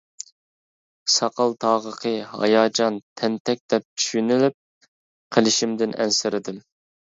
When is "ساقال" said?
1.15-1.53